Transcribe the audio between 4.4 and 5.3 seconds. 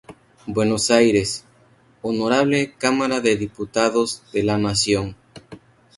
la Nación.